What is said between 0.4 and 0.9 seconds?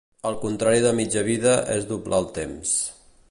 contrari